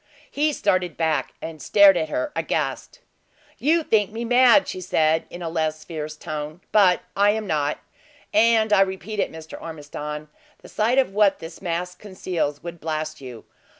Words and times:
He 0.31 0.51
started 0.51 0.97
back, 0.97 1.35
and 1.43 1.61
stared 1.61 1.95
at 1.95 2.09
her 2.09 2.31
aghast. 2.35 3.01
"You 3.59 3.83
think 3.83 4.09
me 4.09 4.25
mad," 4.25 4.67
she 4.67 4.81
said, 4.81 5.25
in 5.29 5.43
a 5.43 5.47
less 5.47 5.83
fierce 5.83 6.15
tone, 6.17 6.61
"but 6.71 7.01
I 7.15 7.29
am 7.29 7.45
not; 7.45 7.77
and 8.33 8.73
I 8.73 8.81
repeat 8.81 9.19
it, 9.19 9.31
Mr. 9.31 9.61
Ormiston, 9.61 10.29
the 10.63 10.69
sight 10.69 10.97
of 10.97 11.13
what 11.13 11.37
this 11.37 11.61
mask 11.61 11.99
conceals 11.99 12.63
would 12.63 12.79
blast 12.79 13.21
you. 13.21 13.45